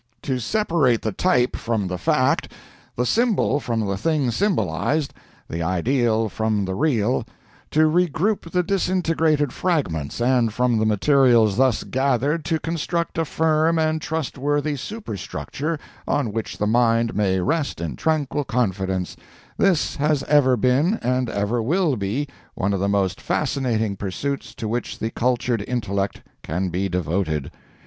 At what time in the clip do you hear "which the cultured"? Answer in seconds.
24.67-25.63